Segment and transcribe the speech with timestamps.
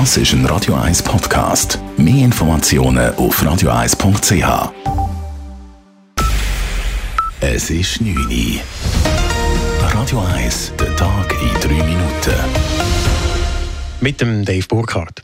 [0.00, 1.78] Das ist ein Radio 1 Podcast.
[1.96, 4.72] Mehr Informationen auf radio1.ch.
[7.40, 8.60] Es ist 9 Uhr.
[9.92, 12.34] Radio 1, der Tag in 3 Minuten.
[14.00, 15.22] Mit dem Dave Burkhardt.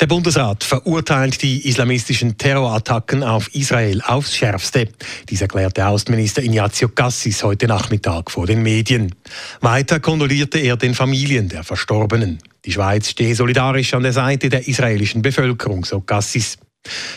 [0.00, 4.88] Der Bundesrat verurteilt die islamistischen Terrorattacken auf Israel aufs Schärfste.
[5.30, 9.14] Dies erklärte Außenminister Ignazio Cassis heute Nachmittag vor den Medien.
[9.60, 12.40] Weiter kondolierte er den Familien der Verstorbenen.
[12.64, 16.56] Die Schweiz stehe solidarisch an der Seite der israelischen Bevölkerung, so Cassis.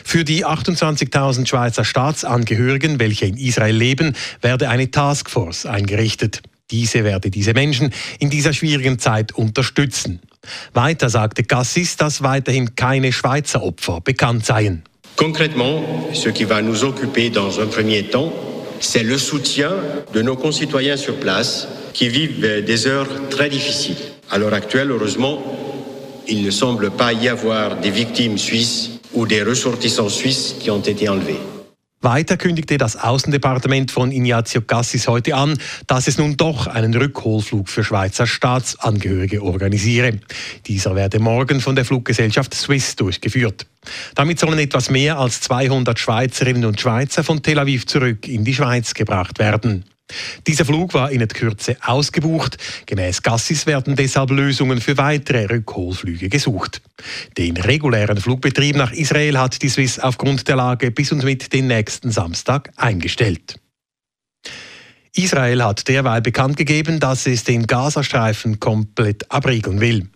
[0.04, 6.42] Für die 28.000 Schweizer Staatsangehörigen, welche in Israel leben, werde eine Taskforce eingerichtet.
[6.72, 10.22] Diese werde diese Menschen in dieser schwierigen Zeit unterstützen.
[10.74, 14.84] Weiter sagte Cassis, dass weiterhin keine Schweizer Opfer bekannt seien.
[15.16, 17.68] Concrètement, ce qui va nous occuper dans un
[18.80, 19.72] c'est le soutien
[20.14, 23.98] de nos concitoyens sur place qui vivent des heures très difficiles.
[24.30, 25.42] À l'heure actuelle, heureusement,
[26.28, 30.82] il ne semble pas y avoir des victimes suisses ou des ressortissants suisses qui ont
[30.82, 31.40] été enlevés.
[32.02, 37.68] Weiter kündigte das Außendepartement von Ignazio Cassis heute an, dass es nun doch einen Rückholflug
[37.70, 40.20] für Schweizer Staatsangehörige organisiere.
[40.68, 43.66] Dieser werde morgen von der Fluggesellschaft Swiss durchgeführt.
[44.14, 48.54] Damit sollen etwas mehr als 200 Schweizerinnen und Schweizer von Tel Aviv zurück in die
[48.54, 49.84] Schweiz gebracht werden.
[50.46, 52.58] Dieser Flug war in der Kürze ausgebucht.
[52.86, 56.82] Gemäß Gassis werden deshalb Lösungen für weitere Rückholflüge gesucht.
[57.38, 61.68] Den regulären Flugbetrieb nach Israel hat die Swiss aufgrund der Lage bis und mit den
[61.68, 63.60] nächsten Samstag eingestellt.
[65.18, 70.08] Israel hat derweil bekannt gegeben, dass es den Gazastreifen komplett abriegeln will.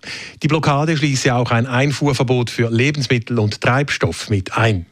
[0.43, 4.85] Die Blockade schließe auch ein Einfuhrverbot für Lebensmittel und Treibstoff mit ein.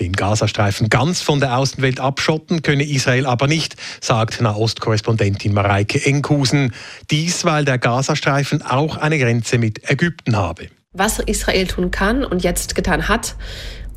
[0.00, 6.74] Den Gazastreifen ganz von der Außenwelt abschotten könne Israel aber nicht, sagt Nahostkorrespondentin Mareike Enkhusen.
[7.10, 10.68] Dies, weil der Gazastreifen auch eine Grenze mit Ägypten habe.
[10.92, 13.34] Was Israel tun kann und jetzt getan hat,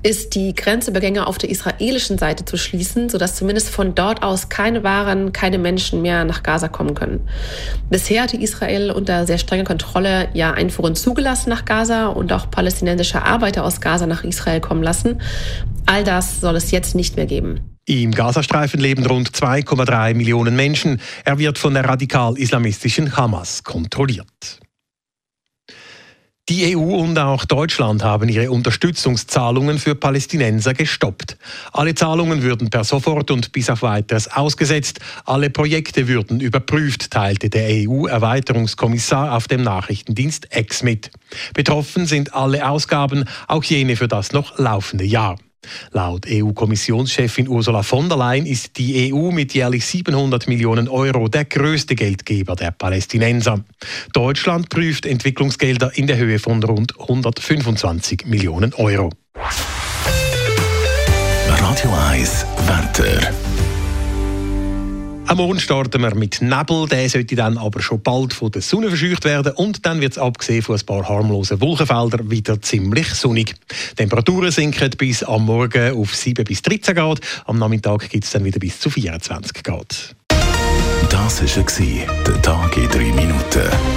[0.08, 4.82] ist die Grenzübergänge auf der israelischen Seite zu schließen, sodass zumindest von dort aus keine
[4.86, 7.28] Waren, keine Menschen mehr nach Gaza kommen können.
[7.90, 13.22] Bisher hatte Israel unter sehr strenger Kontrolle ja Einfuhren zugelassen nach Gaza und auch palästinensische
[13.22, 15.22] Arbeiter aus Gaza nach Israel kommen lassen.
[15.86, 17.60] All das soll es jetzt nicht mehr geben.
[17.86, 21.02] Im Gazastreifen leben rund 2,3 Millionen Menschen.
[21.26, 24.62] Er wird von der radikal-islamistischen Hamas kontrolliert.
[26.50, 31.38] Die EU und auch Deutschland haben ihre Unterstützungszahlungen für Palästinenser gestoppt.
[31.74, 35.02] Alle Zahlungen würden per sofort und bis auf weiteres ausgesetzt.
[35.26, 41.12] Alle Projekte würden überprüft, teilte der EU-Erweiterungskommissar auf dem Nachrichtendienst X mit.
[41.54, 45.36] Betroffen sind alle Ausgaben, auch jene für das noch laufende Jahr.
[45.92, 51.46] Laut EU-Kommissionschefin Ursula von der Leyen ist die EU mit jährlich 700 Millionen Euro der
[51.46, 53.64] größte Geldgeber der Palästinenser.
[54.14, 59.10] Deutschland prüft Entwicklungsgelder in der Höhe von rund 125 Millionen Euro.
[61.48, 63.07] Radio 1 Wetter.
[65.30, 68.88] Am Morgen starten wir mit Nebel, der sollte dann aber schon bald von der Sonne
[68.88, 73.54] verscheucht werden und dann wird es abgesehen von ein paar harmlosen Wolkenfeldern wieder ziemlich sonnig.
[73.98, 78.46] Temperaturen sinken bis am Morgen auf 7 bis 13 Grad, am Nachmittag gibt es dann
[78.46, 80.16] wieder bis zu 24 Grad.
[81.10, 83.97] Das war der Tag in 3 Minuten.